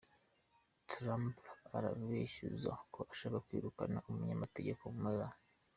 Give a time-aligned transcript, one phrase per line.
[0.91, 1.35] Trump
[1.77, 5.33] arabeshuza ko ashaka kwirukana umunyamategeko Mueller.